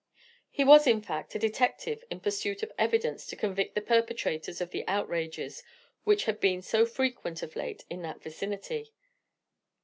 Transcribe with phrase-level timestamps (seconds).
[0.49, 4.71] He was, in fact, a detective in pursuit of evidence to convict the perpetrators of
[4.71, 5.61] the outrages
[6.05, 8.93] which had been so frequent of late in that vicinity.